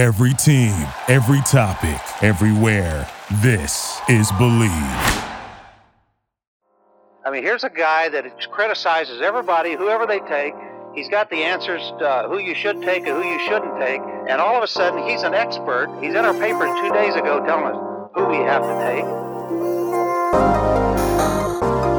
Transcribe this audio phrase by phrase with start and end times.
[0.00, 0.72] Every team,
[1.08, 3.06] every topic, everywhere.
[3.42, 4.70] This is Bleav.
[7.22, 10.54] I mean, here's a guy that criticizes everybody, whoever they take.
[10.94, 14.00] He's got the answers uh, who you should take and who you shouldn't take.
[14.00, 15.94] And all of a sudden, he's an expert.
[16.00, 19.04] He's in our papers two days ago telling us who we have to take.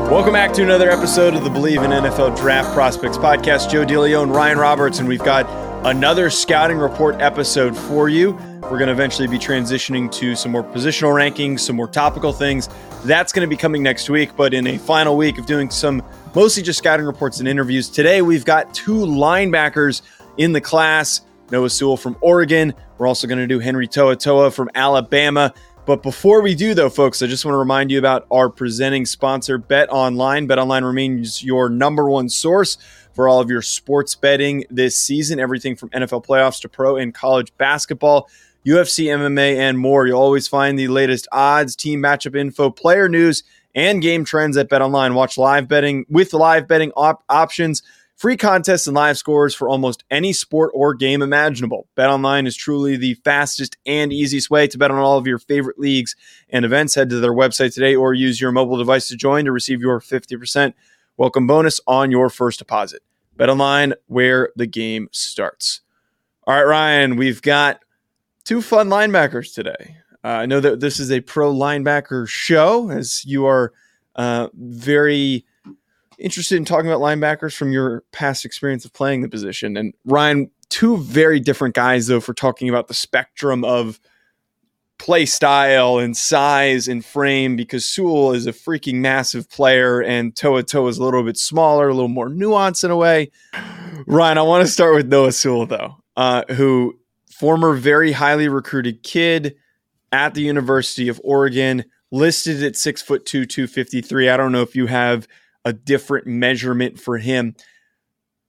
[0.09, 3.69] Welcome back to another episode of the Bleav in NFL Draft Prospects podcast.
[3.69, 5.45] Joe DeLeon, Ryan Roberts, and we've got
[5.83, 8.33] another scouting report episode for you.
[8.61, 12.69] We're going to eventually be transitioning to some more positional rankings, some more topical things.
[13.03, 16.03] That's going to be coming next week, but in a final week of doing some
[16.35, 17.89] mostly just scouting reports and interviews.
[17.89, 20.03] Today, we've got two linebackers
[20.37, 22.73] in the class Noah Sewell from Oregon.
[22.99, 25.51] We're also going to do Henry To'oTo'o from Alabama.
[25.87, 29.05] But before we do, though, folks, I just want to remind you about our presenting
[29.05, 30.45] sponsor, Bet Online.
[30.45, 32.77] Bet Online remains your number one source
[33.13, 37.13] for all of your sports betting this season, everything from NFL playoffs to pro and
[37.13, 38.29] college basketball.
[38.65, 40.05] UFC, MMA, and more.
[40.05, 44.69] You'll always find the latest odds, team matchup info, player news, and game trends at
[44.69, 45.15] Bet Online.
[45.15, 47.81] Watch live betting with live betting op- options,
[48.15, 51.87] free contests, and live scores for almost any sport or game imaginable.
[51.95, 55.39] Bet Online is truly the fastest and easiest way to bet on all of your
[55.39, 56.15] favorite leagues
[56.49, 56.93] and events.
[56.93, 59.99] Head to their website today or use your mobile device to join to receive your
[59.99, 60.73] 50%
[61.21, 63.03] welcome bonus on your first deposit.
[63.37, 65.81] Bet Online, where the game starts.
[66.47, 67.83] All right, Ryan, we've got
[68.43, 69.97] two fun linebackers today.
[70.23, 73.71] Uh, I know that this is a pro linebacker show, as you are
[74.15, 75.45] uh, very
[76.17, 79.77] interested in talking about linebackers from your past experience of playing the position.
[79.77, 83.99] And Ryan, two very different guys, though, for talking about the spectrum of
[85.01, 90.87] play style and size and frame because Sewell is a freaking massive player and To'oTo'o
[90.87, 93.31] is a little bit smaller, a little more nuanced in a way.
[94.05, 96.99] Ryan, I want to start with Noah Sewell, though, uh, who
[97.31, 99.55] former very highly recruited kid
[100.11, 104.29] at the University of Oregon, listed at six foot two, 253.
[104.29, 105.27] I don't know if you have
[105.65, 107.55] a different measurement for him.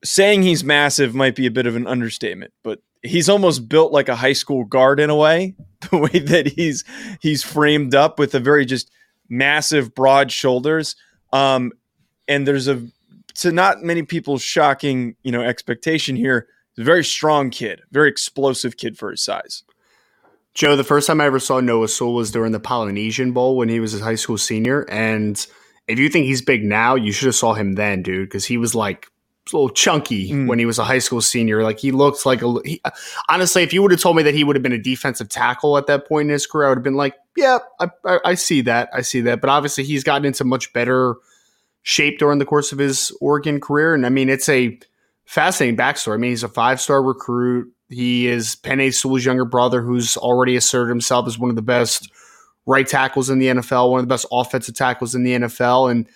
[0.05, 4.09] Saying he's massive might be a bit of an understatement, but he's almost built like
[4.09, 5.55] a high school guard in a way,
[5.91, 6.85] the way that he's
[7.21, 8.91] he's framed up with a very just
[9.29, 10.97] massive broad shoulders.
[11.33, 11.73] Um,
[12.29, 12.87] and there's a
[13.35, 16.49] to not many people's shocking, you know, expectation here.
[16.79, 19.63] A very strong kid, very explosive kid for his size.
[20.55, 23.69] Joe, the first time I ever saw Noah Sewell was during the Polynesian Bowl when
[23.69, 24.89] he was a high school senior.
[24.91, 25.47] And
[25.87, 28.57] if you think he's big now, you should have saw him then, dude, because he
[28.57, 29.12] was like
[29.51, 30.47] a little chunky mm.
[30.47, 31.63] when he was a high school senior.
[31.63, 32.55] Like he looked like a.
[32.65, 32.81] He,
[33.29, 35.77] honestly, if you would have told me that he would have been a defensive tackle
[35.77, 38.35] at that point in his career, I would have been like, yeah, I, I, I
[38.35, 39.41] see that, I see that.
[39.41, 41.17] But obviously, he's gotten into much better
[41.83, 44.79] shape during the course of his Oregon career, and I mean, it's a
[45.25, 46.15] fascinating backstory.
[46.15, 47.73] I mean, he's a five star recruit.
[47.89, 52.11] He is Penei Sewell's younger brother, who's already asserted himself as one of the best
[52.65, 56.07] right tackles in the NFL, one of the best offensive tackles in the NFL, and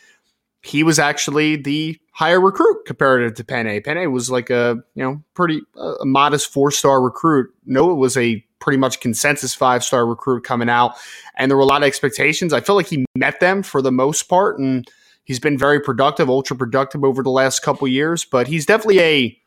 [0.66, 3.84] he was actually the higher recruit comparative to Penei.
[3.84, 7.54] Penei was like a you know pretty uh, modest four star recruit.
[7.65, 10.97] Noah was a pretty much consensus five star recruit coming out,
[11.37, 12.53] and there were a lot of expectations.
[12.53, 14.88] I feel like he met them for the most part, and
[15.25, 18.25] he's been very productive, ultra productive over the last couple years.
[18.25, 19.38] But he's definitely a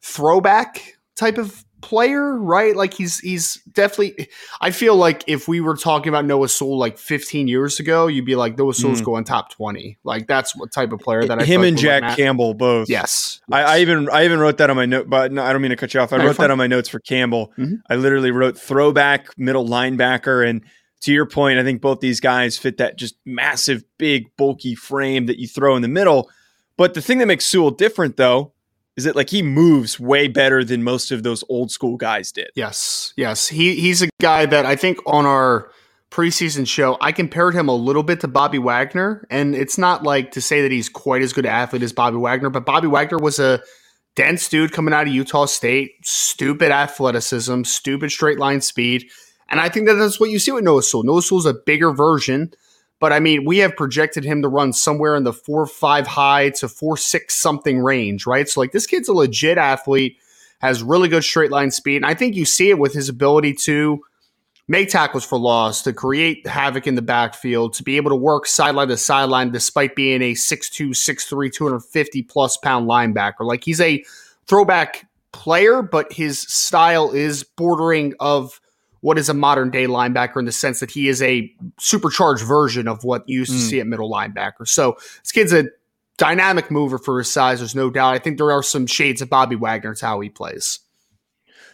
[0.00, 2.74] throwback type of player, right?
[2.74, 4.28] Like he's he's definitely.
[4.62, 8.24] I feel like if we were talking about Noah Sewell like 15 years ago, you'd
[8.24, 9.04] be like Noah Sewell's mm.
[9.04, 9.98] going top 20.
[10.02, 11.48] Like that's what type of player that I think.
[11.48, 12.88] him and Jack Campbell both.
[12.88, 13.52] Yes, yes.
[13.52, 15.70] I, I, even I even wrote that on my note, but no, I don't mean
[15.70, 16.14] to cut you off.
[16.14, 17.52] I no, wrote that on my notes for Campbell.
[17.58, 17.74] Mm-hmm.
[17.90, 20.64] I literally wrote throwback middle linebacker and.
[21.00, 25.26] To your point, I think both these guys fit that just massive, big, bulky frame
[25.26, 26.30] that you throw in the middle.
[26.78, 28.53] But the thing that makes Sewell different, though,
[28.96, 32.50] is it like he moves way better than most of those old school guys did.
[32.54, 33.48] Yes, yes.
[33.48, 35.70] He he's a guy that I think on our
[36.10, 40.32] preseason show I compared him a little bit to Bobby Wagner, and it's not like
[40.32, 43.18] to say that he's quite as good an athlete as Bobby Wagner, but Bobby Wagner
[43.18, 43.60] was a
[44.14, 49.10] dense dude coming out of Utah State, stupid athleticism, stupid straight line speed,
[49.48, 51.02] and I think that that's what you see with Noah Sewell.
[51.02, 52.52] Noah Sewell's a bigger version
[53.00, 56.50] but I mean, we have projected him to run somewhere in the four five high
[56.50, 58.48] to four six something range, right?
[58.48, 60.16] So like this kid's a legit athlete,
[60.60, 63.54] has really good straight line speed, and I think you see it with his ability
[63.64, 64.02] to
[64.66, 68.46] make tackles for loss, to create havoc in the backfield, to be able to work
[68.46, 73.40] sideline to sideline despite being a 6'2", 6'3", 250 plus pound linebacker.
[73.40, 74.02] Like he's a
[74.46, 78.60] throwback player, but his style is bordering of
[79.04, 82.88] what is a modern day linebacker in the sense that he is a supercharged version
[82.88, 83.68] of what you used to mm.
[83.68, 84.66] see at middle linebacker.
[84.66, 85.66] So this kid's a
[86.16, 87.58] dynamic mover for his size.
[87.58, 88.14] There's no doubt.
[88.14, 89.92] I think there are some shades of Bobby Wagner.
[89.92, 90.80] It's how he plays.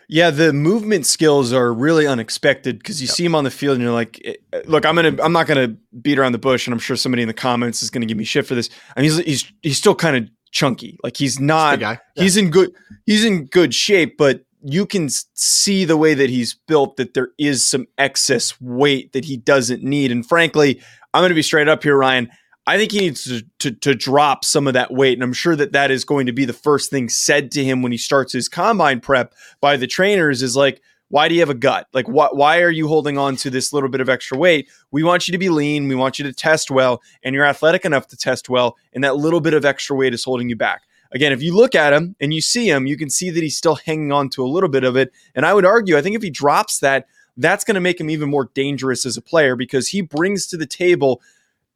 [0.09, 3.15] Yeah, the movement skills are really unexpected because you yep.
[3.15, 5.47] see him on the field and you're like, eh, eh, look, I'm gonna, I'm not
[5.47, 8.19] gonna beat around the bush, and I'm sure somebody in the comments is gonna give
[8.19, 8.71] me shit for this.
[8.97, 11.99] I mean, he's he's he's still kind of chunky, like he's not, yeah.
[12.17, 12.73] he's in good,
[13.06, 17.30] he's in good shape, but you can see the way that he's built that there
[17.38, 20.80] is some excess weight that he doesn't need, and frankly,
[21.14, 22.30] I'm gonna be straight up here, Ryan.
[22.66, 25.14] I think he needs to, to, to, drop some of that weight.
[25.14, 27.82] And I'm sure that that is going to be the first thing said to him
[27.82, 30.80] when he starts his combine prep by the trainers is like,
[31.10, 31.88] why do you have a gut?
[31.92, 34.68] Like, wh- why are you holding on to this little bit of extra weight?
[34.92, 35.88] We want you to be lean.
[35.88, 38.76] We want you to test well, and you're athletic enough to test well.
[38.92, 40.82] And that little bit of extra weight is holding you back.
[41.12, 43.56] Again, if you look at him and you see him, you can see that he's
[43.56, 45.12] still hanging on to a little bit of it.
[45.34, 48.10] And I would argue, I think if he drops that, that's going to make him
[48.10, 51.20] even more dangerous as a player because he brings to the table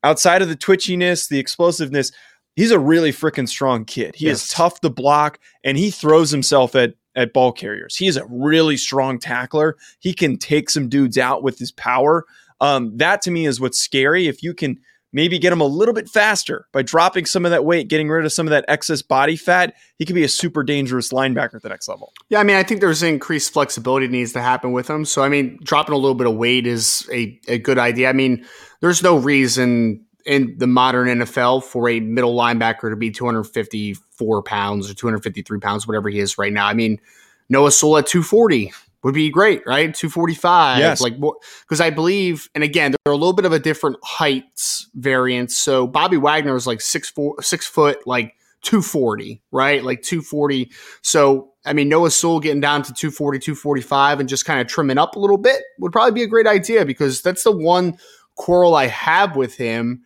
[0.02, 2.12] outside of the twitchiness, the explosiveness,
[2.54, 4.14] he's a really freaking strong kid.
[4.14, 4.42] He yes.
[4.42, 7.96] is tough to block and he throws himself at at ball carriers.
[7.96, 9.76] He is a really strong tackler.
[10.00, 12.24] He can take some dudes out with his power.
[12.60, 14.26] Um, that to me is what's scary.
[14.26, 14.80] If you can
[15.14, 18.26] maybe get him a little bit faster by dropping some of that weight, getting rid
[18.26, 21.62] of some of that excess body fat, he could be a super dangerous linebacker at
[21.62, 22.12] the next level.
[22.28, 25.04] Yeah, I mean, I think there's increased flexibility needs to happen with him.
[25.04, 28.10] So, I mean, dropping a little bit of weight is a, a good idea.
[28.10, 28.44] I mean,
[28.80, 34.90] there's no reason in the modern NFL for a middle linebacker to be 254 pounds
[34.90, 36.66] or 253 pounds, whatever he is right now.
[36.66, 37.00] I mean,
[37.48, 38.72] Noah Sewell at 240
[39.04, 39.94] would be great, right?
[39.94, 40.78] 245.
[40.78, 41.00] Yes.
[41.00, 41.14] Like,
[41.60, 45.56] because I believe, and again, they're a little bit of a different heights variance.
[45.56, 49.84] So Bobby Wagner is like six, four, six foot, like 240, right?
[49.84, 50.72] Like 240.
[51.02, 54.98] So, I mean, Noah Sewell getting down to 240, 245 and just kind of trimming
[54.98, 57.98] up a little bit would probably be a great idea because that's the one
[58.36, 60.02] quarrel I have with him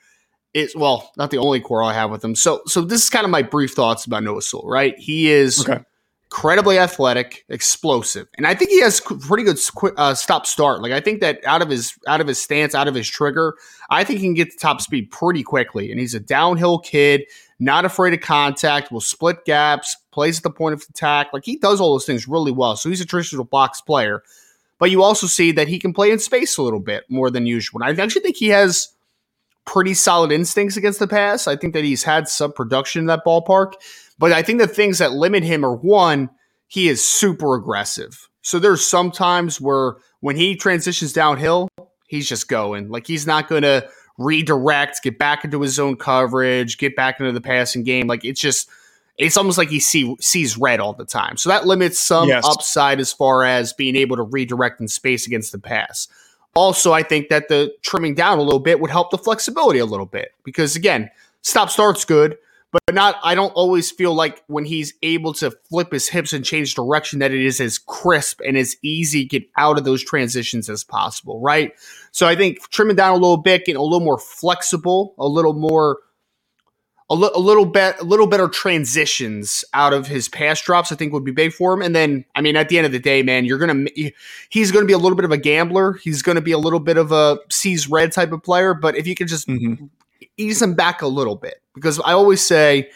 [0.54, 2.34] is well, not the only quarrel I have with him.
[2.34, 4.98] So, so this is kind of my brief thoughts about Noah Sewell, right?
[4.98, 5.84] He is okay.
[6.30, 9.58] Incredibly athletic, explosive, and I think he has pretty good
[9.96, 10.82] uh, stop start.
[10.82, 13.54] Like I think that out of his out of his stance, out of his trigger,
[13.88, 15.90] I think he can get to top speed pretty quickly.
[15.90, 17.24] And he's a downhill kid,
[17.58, 21.32] not afraid of contact, will split gaps, plays at the point of attack.
[21.32, 22.76] Like he does all those things really well.
[22.76, 24.22] So he's a traditional box player.
[24.78, 27.46] But you also see that he can play in space a little bit more than
[27.46, 27.82] usual.
[27.82, 28.88] And I actually think he has
[29.64, 31.46] pretty solid instincts against the pass.
[31.46, 33.72] I think that he's had some production in that ballpark.
[34.18, 36.30] But I think the things that limit him are one,
[36.66, 38.28] he is super aggressive.
[38.42, 41.68] So there's some times where when he transitions downhill,
[42.06, 42.88] he's just going.
[42.88, 43.88] Like he's not going to
[44.18, 48.06] redirect, get back into his own coverage, get back into the passing game.
[48.06, 48.68] Like it's just
[49.16, 51.36] it's almost like he see, sees red all the time.
[51.36, 52.44] So that limits some yes.
[52.46, 56.06] upside as far as being able to redirect in space against the pass.
[56.54, 59.86] Also, I think that the trimming down a little bit would help the flexibility a
[59.86, 61.10] little bit because again,
[61.42, 62.38] stop start's good,
[62.70, 66.44] but not I don't always feel like when he's able to flip his hips and
[66.44, 70.68] change direction that it is as crisp and as easy get out of those transitions
[70.68, 71.72] as possible, right?
[72.12, 75.54] So I think trimming down a little bit, getting a little more flexible, a little
[75.54, 75.98] more
[77.10, 80.96] a, li- a little bit a little better transitions out of his pass drops I
[80.96, 82.98] think would be big for him and then I mean at the end of the
[82.98, 84.12] day man you're going to
[84.50, 86.58] he's going to be a little bit of a gambler he's going to be a
[86.58, 89.86] little bit of a sees red type of player but if you can just mm-hmm.
[90.36, 92.90] Ease them back a little bit because I always say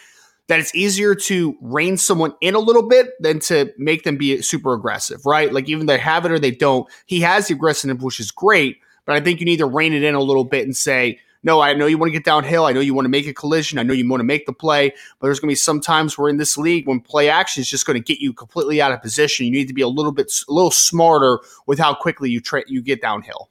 [0.48, 4.42] that it's easier to rein someone in a little bit than to make them be
[4.42, 5.52] super aggressive, right?
[5.52, 6.86] Like even they have it or they don't.
[7.06, 10.02] He has the aggressiveness, which is great, but I think you need to rein it
[10.02, 12.66] in a little bit and say, no, I know you want to get downhill.
[12.66, 13.78] I know you want to make a collision.
[13.78, 16.16] I know you want to make the play, but there's going to be some times
[16.16, 18.92] where in this league when play action is just going to get you completely out
[18.92, 19.46] of position.
[19.46, 22.64] You need to be a little bit, a little smarter with how quickly you tra-
[22.68, 23.50] you get downhill.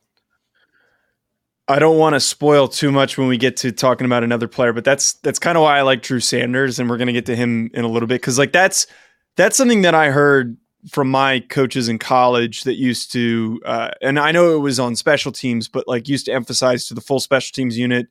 [1.68, 4.74] I don't want to spoil too much when we get to talking about another player,
[4.74, 7.28] but that's that's kind of why I like Drew Sanders, and we're going to get
[7.28, 8.88] to him in a little bit because like that's
[9.36, 10.58] that's something that I heard
[10.90, 14.96] from my coaches in college that used to, uh, and I know it was on
[14.96, 18.08] special teams, but like used to emphasize to the full special teams unit,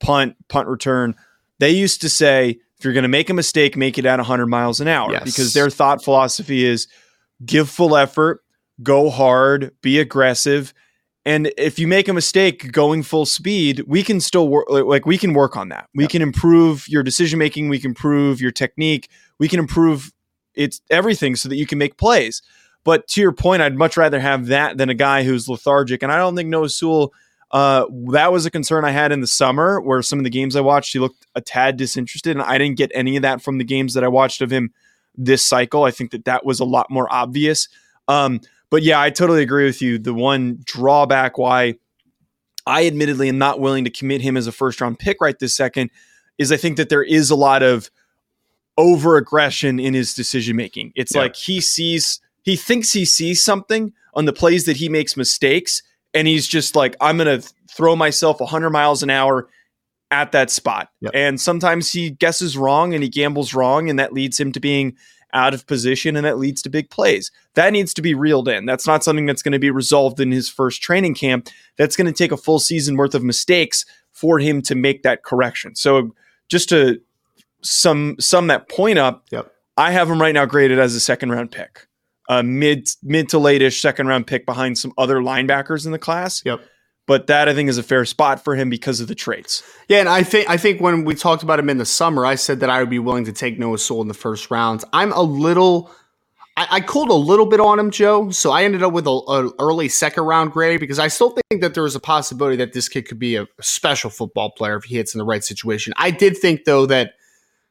[0.00, 1.14] punt, punt return.
[1.58, 4.46] They used to say, if you're going to make a mistake, make it at 100
[4.46, 5.24] miles an hour yes.
[5.24, 6.86] because their thought philosophy is
[7.44, 8.42] give full effort,
[8.82, 10.72] go hard, be aggressive.
[11.24, 15.16] And if you make a mistake going full speed, we can still work, like we
[15.18, 15.88] can work on that.
[15.94, 20.12] We can improve your decision making, we can improve your technique, we can improve
[20.54, 22.42] it's everything so that you can make plays.
[22.84, 26.02] But to your point, I'd much rather have that than a guy who's lethargic.
[26.02, 27.12] And I don't think Noah Sewell,
[27.52, 30.56] uh, that was a concern I had in the summer where some of the games
[30.56, 32.36] I watched, he looked a tad disinterested.
[32.36, 34.72] And I didn't get any of that from the games that I watched of him
[35.14, 35.84] this cycle.
[35.84, 37.68] I think that that was a lot more obvious.
[38.08, 38.40] Um,
[38.72, 39.98] but yeah, I totally agree with you.
[39.98, 41.74] The one drawback why
[42.66, 45.54] I admittedly am not willing to commit him as a first round pick right this
[45.54, 45.90] second
[46.38, 47.90] is I think that there is a lot of
[48.78, 50.92] over aggression in his decision making.
[50.94, 51.20] It's yeah.
[51.20, 55.82] like he sees he thinks he sees something on the plays that he makes mistakes,
[56.14, 59.50] and he's just like, I'm going to throw myself 100 miles an hour
[60.10, 60.88] at that spot.
[61.02, 61.12] Yep.
[61.14, 64.96] And sometimes he guesses wrong and he gambles wrong, and that leads him to being
[65.32, 67.30] out of position and that leads to big plays.
[67.54, 68.66] That needs to be reeled in.
[68.66, 71.48] That's not something that's going to be resolved in his first training camp.
[71.76, 75.22] That's going to take a full season worth of mistakes for him to make that
[75.22, 75.74] correction.
[75.74, 76.14] So
[76.48, 77.00] just to
[77.62, 79.52] sum sum that point up, yep.
[79.76, 81.86] I have him right now graded as a second round pick.
[82.28, 86.42] A mid mid to late-ish second round pick behind some other linebackers in the class.
[86.44, 86.62] Yep
[87.06, 89.62] but that I think is a fair spot for him because of the traits.
[89.88, 92.36] Yeah, and I think I think when we talked about him in the summer, I
[92.36, 94.84] said that I would be willing to take Noah Sewell in the first round.
[94.92, 95.90] I'm a little.
[96.56, 98.30] I, I called a little bit on him, Joe.
[98.30, 101.72] So I ended up with a, early second round grade because I still think that
[101.72, 104.96] there is a possibility that this kid could be a special football player if he
[104.96, 105.94] hits in the right situation.
[105.96, 107.14] I did think though that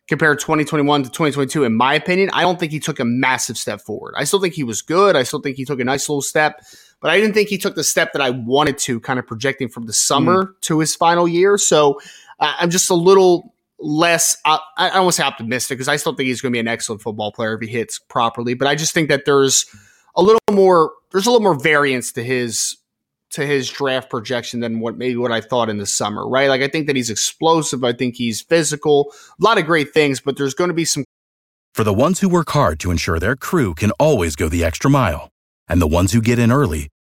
[0.08, 3.82] compared 2021 to 2022, in my opinion, I don't think he took a massive step
[3.82, 4.16] forward.
[4.18, 5.16] I still think he was good.
[5.16, 6.62] I still think he took a nice little step
[7.02, 9.68] but I didn't think he took the step that I wanted to, kind of projecting
[9.68, 10.62] from the summer mm.
[10.62, 11.58] to his final year.
[11.58, 12.00] So
[12.40, 16.14] I'm just a little less, uh, I don't want to say optimistic because I still
[16.14, 18.54] think he's going to be an excellent football player if he hits properly.
[18.54, 19.66] But I just think that there's
[20.16, 22.78] a little more, there's a little more variance to his
[23.32, 26.50] to his draft projection than what maybe what I thought in the summer, right?
[26.50, 27.82] Like I think that he's explosive.
[27.84, 31.06] I think he's physical, a lot of great things, but there's going to be some.
[31.74, 34.92] For the ones who work hard to ensure their crew can always go the extra
[34.92, 35.30] mile
[35.70, 36.90] and the ones who get in early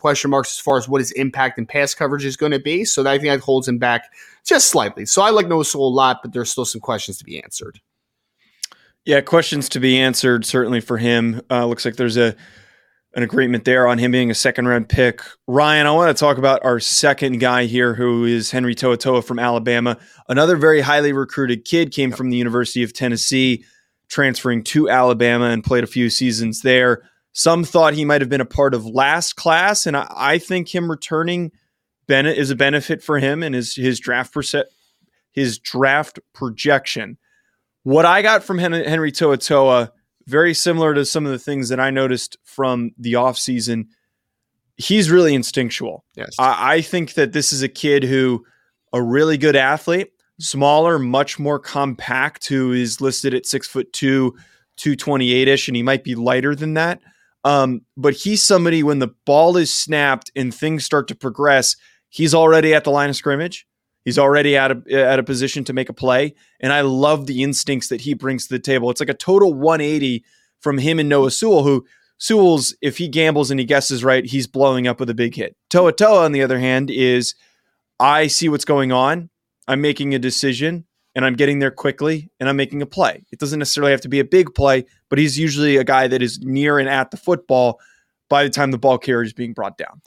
[0.00, 2.84] Question marks as far as what his impact and pass coverage is going to be.
[2.84, 4.12] So I think that holds him back
[4.44, 5.06] just slightly.
[5.06, 7.80] So I like Noah Sewell a lot, but there's still some questions to be answered.
[9.04, 11.40] Yeah, questions to be answered certainly for him.
[11.50, 12.34] Uh, looks like there's a
[13.14, 15.20] an agreement there on him being a second round pick.
[15.48, 19.40] Ryan, I want to talk about our second guy here, who is Henry To'oTo'o from
[19.40, 19.98] Alabama.
[20.28, 23.64] Another very highly recruited kid came from the University of Tennessee,
[24.08, 27.09] transferring to Alabama and played a few seasons there.
[27.32, 30.74] Some thought he might have been a part of last class, and I, I think
[30.74, 31.52] him returning
[32.06, 34.66] Bennett is a benefit for him and his his draft percent
[35.32, 37.18] his draft projection.
[37.82, 39.90] What I got from Henry, Henry To'oTo'o,
[40.26, 43.86] very similar to some of the things that I noticed from the offseason.
[44.76, 46.04] He's really instinctual.
[46.16, 46.34] Yes.
[46.38, 48.44] I, I think that this is a kid who
[48.92, 50.10] a really good athlete,
[50.40, 54.34] smaller, much more compact, who is listed at six foot two,
[54.76, 57.00] 228 ish, and he might be lighter than that.
[57.44, 61.76] Um, but he's somebody when the ball is snapped and things start to progress,
[62.08, 63.66] he's already at the line of scrimmage.
[64.04, 66.34] He's already at a, at a position to make a play.
[66.58, 68.90] And I love the instincts that he brings to the table.
[68.90, 70.24] It's like a total 180
[70.60, 71.86] from him and Noah Sewell, who
[72.18, 75.56] Sewell's, if he gambles and he guesses right, he's blowing up with a big hit.
[75.70, 77.34] To'oTo'o, on the other hand, is
[77.98, 79.30] I see what's going on.
[79.68, 83.24] I'm making a decision and I'm getting there quickly and I'm making a play.
[83.32, 86.22] It doesn't necessarily have to be a big play, but he's usually a guy that
[86.22, 87.80] is near and at the football
[88.28, 90.00] by the time the ball carrier is being brought down.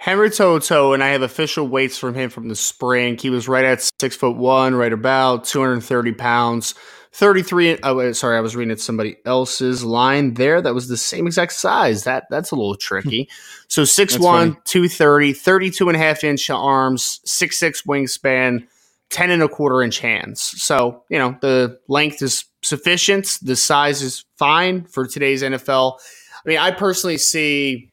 [0.00, 3.18] Henry To'oTo'o, and I have official weights from him from the spring.
[3.18, 6.74] He was right at six foot one, right about 230 pounds.
[7.12, 11.26] 33 oh sorry i was reading at somebody else's line there that was the same
[11.26, 13.64] exact size that that's a little tricky hmm.
[13.66, 18.66] so 6'1 230 32 and a half inch arms 6'6 wingspan
[19.10, 20.42] 10 and a quarter inch hands.
[20.42, 23.38] So, you know, the length is sufficient.
[23.42, 25.98] The size is fine for today's NFL.
[26.44, 27.90] I mean, I personally see,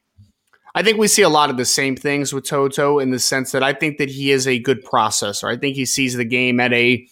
[0.74, 3.52] I think we see a lot of the same things with Toto in the sense
[3.52, 5.50] that I think that he is a good processor.
[5.50, 7.06] I think he sees the game at a,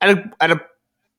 [0.00, 0.60] at a, at a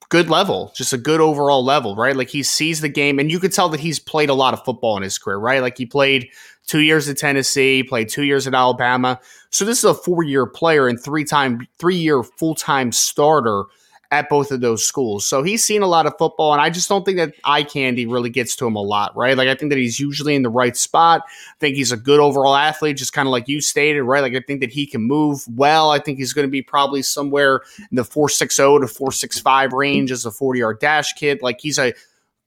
[0.09, 2.15] good level, just a good overall level, right?
[2.15, 4.63] Like he sees the game, and you could tell that he's played a lot of
[4.63, 5.61] football in his career, right?
[5.61, 6.29] Like he played
[6.67, 9.19] two years at Tennessee, played two years at Alabama.
[9.49, 13.65] So this is a four year player and three time, three year full time starter
[14.11, 15.27] at both of those schools.
[15.27, 18.05] So he's seen a lot of football, and I just don't think that eye candy
[18.05, 19.35] really gets to him a lot, right?
[19.35, 21.23] Like I think that he's usually in the right spot.
[21.27, 24.21] I think he's a good overall athlete, just kind of like you stated, right?
[24.21, 25.91] Like I think that he can move well.
[25.91, 30.25] I think he's going to be probably somewhere in the 460 to 465 range as
[30.25, 31.41] a 40 yard dash kid.
[31.41, 31.93] Like he's a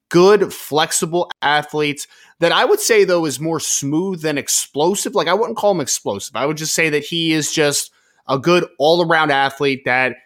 [0.09, 2.07] good, flexible athletes
[2.41, 5.15] that I would say though is more smooth than explosive.
[5.15, 6.37] Like I wouldn't call him explosive.
[6.37, 7.91] I would just say that he is just
[8.29, 10.17] a good all around athlete that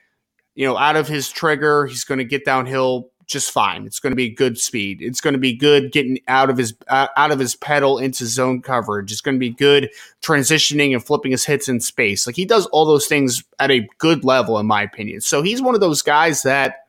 [0.55, 3.87] you know, out of his trigger, he's going to get downhill just fine.
[3.87, 5.01] It's going to be good speed.
[5.01, 8.27] It's going to be good getting out of his uh, out of his pedal into
[8.27, 9.11] zone coverage.
[9.11, 9.89] It's going to be good
[10.23, 12.27] transitioning and flipping his hits in space.
[12.27, 15.23] Like he does all those things at a good level, in my opinion.
[15.23, 16.82] So he's one of those guys that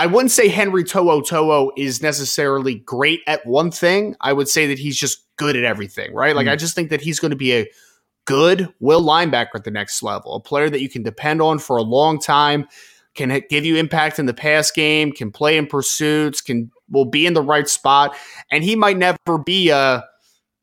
[0.00, 4.16] I wouldn't say Henry To'o To'o is necessarily great at one thing.
[4.22, 6.34] I would say that he's just good at everything, right?
[6.34, 6.52] Like mm.
[6.52, 7.66] I just think that he's going to be a
[8.24, 11.76] good will linebacker at the next level, a player that you can depend on for
[11.76, 12.66] a long time
[13.14, 17.26] can give you impact in the pass game, can play in pursuits, can will be
[17.26, 18.16] in the right spot,
[18.50, 20.02] and he might never be a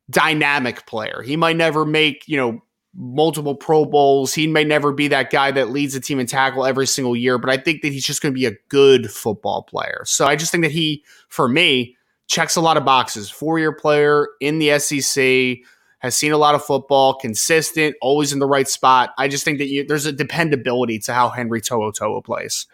[0.10, 1.22] dynamic player.
[1.22, 2.64] He might never make, you know,
[2.98, 4.34] multiple Pro Bowls.
[4.34, 7.38] He may never be that guy that leads the team in tackle every single year,
[7.38, 10.02] but I think that he's just going to be a good football player.
[10.06, 11.96] So I just think that he, for me,
[12.28, 13.30] checks a lot of boxes.
[13.30, 15.60] Four year player in the SEC,
[16.00, 19.14] has seen a lot of football, consistent, always in the right spot.
[19.18, 22.68] I just think that you, there's a dependability to how Henry To'o To'o plays.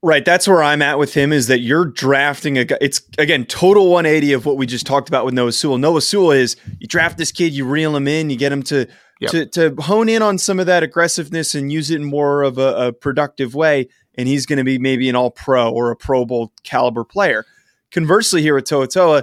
[0.00, 1.32] Right, that's where I'm at with him.
[1.32, 2.78] Is that you're drafting a guy?
[2.80, 5.78] It's again total 180 of what we just talked about with Noah Sewell.
[5.78, 8.86] Noah Sewell is you draft this kid, you reel him in, you get him to
[9.20, 9.30] yep.
[9.30, 12.58] to to hone in on some of that aggressiveness and use it in more of
[12.58, 15.96] a, a productive way, and he's going to be maybe an All Pro or a
[15.96, 17.44] Pro Bowl caliber player.
[17.90, 19.22] Conversely, here with To'oTo'o,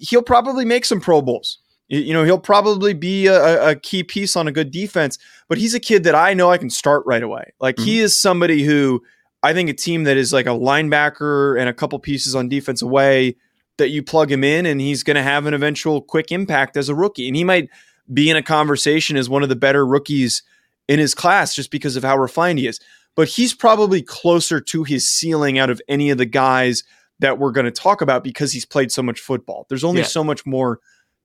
[0.00, 1.58] he'll probably make some Pro Bowls.
[1.88, 5.74] You know, he'll probably be a, a, key piece on a good defense, but he's
[5.74, 7.52] a kid that I know I can start right away.
[7.60, 7.84] Like mm-hmm.
[7.84, 9.02] he is somebody who
[9.42, 12.80] I think a team that is like a linebacker and a couple pieces on defense
[12.80, 13.36] away
[13.76, 16.88] that you plug him in and he's going to have an eventual quick impact as
[16.88, 17.26] a rookie.
[17.26, 17.68] And he might
[18.12, 20.42] be in a conversation as one of the better rookies
[20.88, 22.80] in his class just because of how refined he is.
[23.14, 26.82] But he's probably closer to his ceiling out of any of the guys
[27.18, 29.66] that we're going to talk about because he's played so much football.
[29.68, 30.06] There's only yeah.
[30.06, 30.80] so much more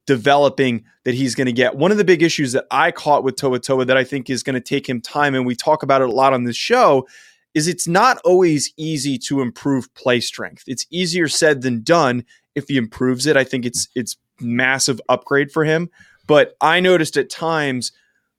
[0.05, 1.75] developing that he's going to get.
[1.75, 4.53] One of the big issues that I caught with To'oTo'o that I think is going
[4.55, 7.07] to take him time, and we talk about it a lot on this show,
[7.53, 10.63] is it's not always easy to improve play strength.
[10.67, 12.23] It's easier said than done.
[12.55, 15.89] If he improves it, I think it's it's massive upgrade for him.
[16.27, 17.91] But I noticed at times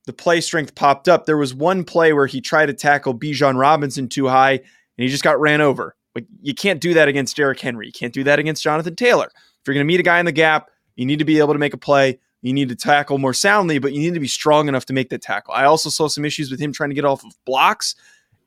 [0.07, 1.27] the play strength popped up.
[1.27, 4.63] There was one play where he tried to tackle Bijan Robinson too high, and
[4.97, 5.97] he just got ran over.
[6.15, 7.87] Like you can't do that against Derrick Henry.
[7.87, 9.31] You can't do that against Jonathan Taylor.
[9.35, 11.53] If you're going to meet a guy in the gap, you need to be able
[11.53, 12.19] to make a play.
[12.43, 15.11] You need to tackle more soundly, but you need to be strong enough to make
[15.11, 15.55] that tackle.
[15.55, 17.95] I also saw some issues with him trying to get off of blocks.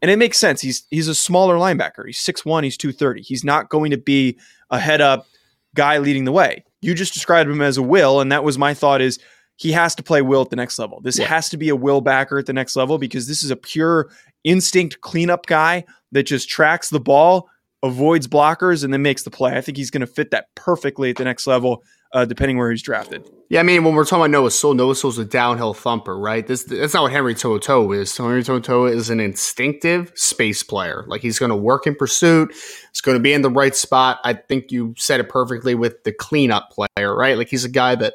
[0.01, 0.62] And it makes sense.
[0.62, 2.06] He's he's a smaller linebacker.
[2.06, 3.21] He's 6'1, he's 230.
[3.21, 4.39] He's not going to be
[4.71, 5.27] a head up
[5.75, 6.65] guy leading the way.
[6.81, 9.19] You just described him as a will, and that was my thought is
[9.57, 11.01] he has to play will at the next level.
[11.01, 11.27] This yeah.
[11.27, 14.09] has to be a will backer at the next level because this is a pure
[14.43, 17.47] instinct cleanup guy that just tracks the ball,
[17.83, 19.55] avoids blockers, and then makes the play.
[19.55, 21.83] I think he's going to fit that perfectly at the next level
[22.13, 23.30] uh, depending where he's drafted.
[23.50, 26.45] Yeah, I mean, when we're talking about Noah Sewell, Noah Sewell's a downhill thumper, right?
[26.45, 28.15] This that's not what Henry Toto is.
[28.15, 31.04] Henry Toto is an instinctive space player.
[31.08, 32.52] Like he's going to work in pursuit.
[32.52, 34.19] He's going to be in the right spot.
[34.24, 37.38] I think you said it perfectly with the cleanup player, right?
[37.38, 38.13] Like he's a guy that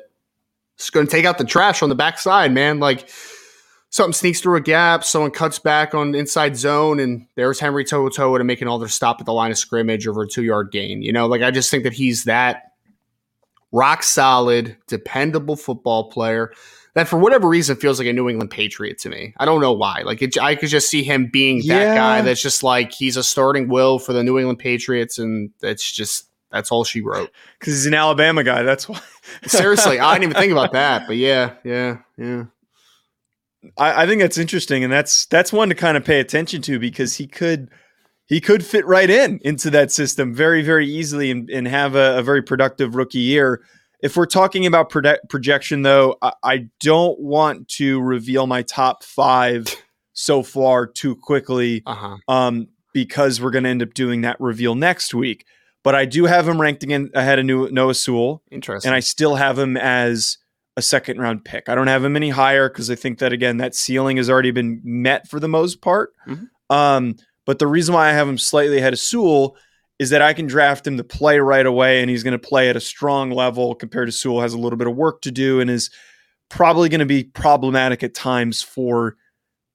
[0.79, 2.81] is going to take out the trash on the backside, man.
[2.81, 3.11] Like
[3.91, 8.39] something sneaks through a gap, someone cuts back on inside zone, and there's Henry Toto
[8.39, 11.03] to making all their stop at the line of scrimmage over a two yard gain.
[11.03, 12.73] You know, like I just think that he's that
[13.77, 16.53] rock solid, dependable football player
[16.97, 19.35] that for whatever reason feels like a New England Patriot to me.
[19.37, 20.01] I don't know why.
[20.01, 21.79] Like it, I could just see him being yeah.
[21.79, 25.51] that guy that's just like he's a starting will for the New England Patriots, and
[25.61, 27.31] that's just that's all she wrote.
[27.59, 28.63] Because he's an Alabama guy.
[28.63, 28.99] That's why.
[29.47, 31.07] Seriously, I didn't even think about that.
[31.07, 32.45] But yeah, yeah, yeah.
[33.77, 36.79] I, I think that's interesting, and that's that's one to kind of pay attention to
[36.79, 37.69] because he could
[38.27, 42.19] he could fit right in into that system very, very easily and, and have a,
[42.19, 43.63] a, very productive rookie year.
[44.03, 49.75] If we're talking about projection, though, I, I, don't want to reveal my top five
[50.13, 52.19] so far too quickly uh-huh.
[52.29, 55.47] um, because we're going to end up doing that reveal next week.
[55.83, 58.43] But I do have him ranked again ahead of Noah Sewell.
[58.51, 58.89] Interesting.
[58.89, 60.39] And I still have him as
[60.77, 61.69] a second round pick.
[61.69, 64.51] I don't have him any higher because I think that, again, that ceiling has already
[64.51, 66.13] been met for the most part.
[66.27, 66.75] Mm-hmm.
[66.75, 69.57] Um, but the reason why I have him slightly ahead of Sewell
[69.99, 72.69] is that I can draft him to play right away, and he's going to play
[72.69, 75.61] at a strong level compared to Sewell has a little bit of work to do
[75.61, 75.91] and is
[76.51, 79.17] probably going to be problematic at times for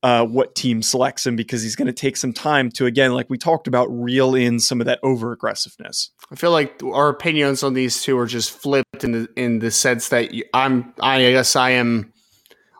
[0.04, 3.30] uh, what team selects him because he's going to take some time to again, like
[3.30, 6.10] we talked about, reel in some of that over aggressiveness.
[6.32, 9.72] I feel like our opinions on these two are just flipped in the in the
[9.72, 12.12] sense that I'm I guess I am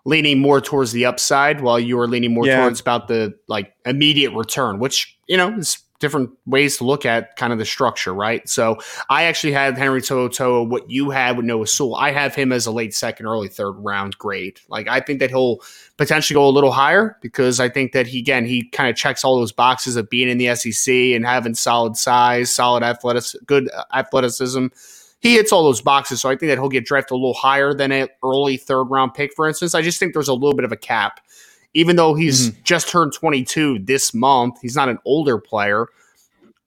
[0.06, 2.62] leaning more towards the upside while you are leaning more yeah.
[2.62, 7.36] towards about the like immediate return, which, you know, is different ways to look at
[7.38, 8.50] kind of the structure, right?
[8.50, 11.96] So I actually had Henry Toto, what you had with Noah Sewell.
[11.96, 14.60] I have him as a late second, early third round grade.
[14.68, 15.60] Like I think that he'll
[15.98, 19.24] potentially go a little higher because I think that he again he kind of checks
[19.24, 23.46] all those boxes of being in the SEC and having solid size, solid uh, athleticism,
[23.46, 24.68] good athleticism.
[25.22, 27.74] He hits all those boxes, so I think that he'll get drafted a little higher
[27.74, 29.74] than an early third round pick, for instance.
[29.74, 31.22] I just think there's a little bit of a cap
[31.74, 32.62] even though he's mm-hmm.
[32.64, 34.60] just turned 22 this month.
[34.62, 35.88] He's not an older player,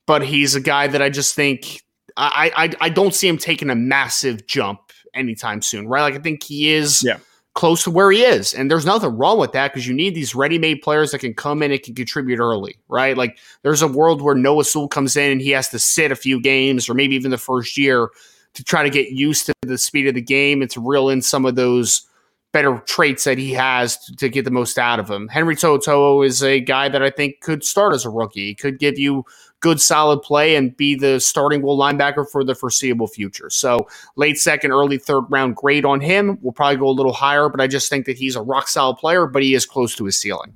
[0.07, 1.83] but he's a guy that I just think
[2.17, 4.81] I I, I don't see him taking a massive jump
[5.13, 6.03] anytime soon, right?
[6.03, 7.19] Like I think he is yeah.
[7.55, 10.35] close to where he is, and there's nothing wrong with that because you need these
[10.35, 13.17] ready-made players that can come in and can contribute early, right?
[13.17, 16.17] Like there's a world where Noah Sewell comes in and he has to sit a
[16.17, 18.09] few games or maybe even the first year
[18.55, 21.23] to try to get used to the speed of the game and to reel in
[21.23, 22.07] some of those
[22.53, 25.27] better traits that he has to get the most out of him.
[25.27, 28.47] Henry Toto is a guy that I think could start as a rookie.
[28.47, 29.25] He could give you
[29.59, 33.51] good solid play and be the starting will linebacker for the foreseeable future.
[33.51, 36.39] So late second, early third round grade on him.
[36.43, 38.99] We'll probably go a little higher, but I just think that he's a rock solid
[38.99, 40.53] player, but he is close to his ceiling.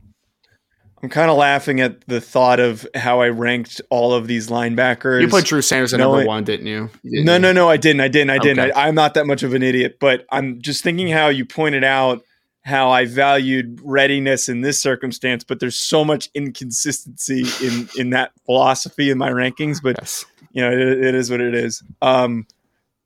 [1.02, 5.20] I'm kind of laughing at the thought of how I ranked all of these linebackers.
[5.20, 6.90] You put Drew Sanders at number one, didn't you?
[7.04, 8.00] Didn't no, no, no, I didn't.
[8.00, 8.30] I didn't.
[8.30, 8.58] I didn't.
[8.58, 8.72] Okay.
[8.72, 11.84] I, I'm not that much of an idiot, but I'm just thinking how you pointed
[11.84, 12.24] out
[12.64, 18.32] how I valued readiness in this circumstance, but there's so much inconsistency in in that
[18.44, 19.80] philosophy in my rankings.
[19.82, 20.24] But yes.
[20.52, 21.82] you know, it, it is what it is.
[22.02, 22.46] Um,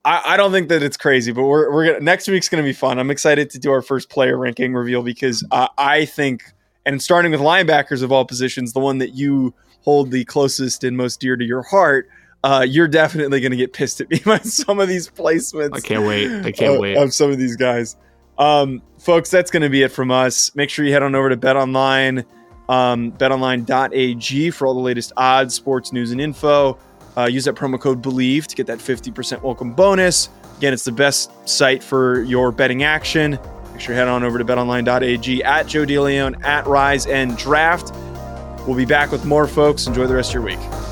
[0.04, 2.66] I, I, don't think that it's crazy, but we're we're gonna, next week's going to
[2.66, 2.98] be fun.
[2.98, 6.42] I'm excited to do our first player ranking reveal because uh, I think
[6.84, 10.96] and starting with linebackers of all positions, the one that you hold the closest and
[10.96, 12.08] most dear to your heart,
[12.44, 15.74] uh, you're definitely going to get pissed at me by some of these placements.
[15.74, 16.30] I can't wait.
[16.44, 16.96] I can't of, wait.
[16.96, 17.96] Of some of these guys.
[18.38, 20.54] Um, folks, that's going to be it from us.
[20.54, 22.24] Make sure you head on over to Bet Online,
[22.68, 26.78] um, betonline.ag for all the latest odds, sports news, and info.
[27.16, 30.30] Uh, use that promo code BELIEVE to get that 50% welcome bonus.
[30.56, 33.38] Again, it's the best site for your betting action.
[33.72, 37.94] Make sure you head on over to betonline.ag at Joe DeLeon, at Rise and Draft.
[38.66, 39.86] We'll be back with more, folks.
[39.86, 40.91] Enjoy the rest of your week.